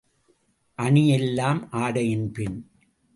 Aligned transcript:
அணி 0.79 1.09
எல்லாம் 1.09 1.67
ஆடையின்பின். 1.71 2.57